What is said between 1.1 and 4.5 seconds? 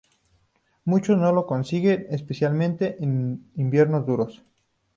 no lo consiguen, especialmente en inviernos duros.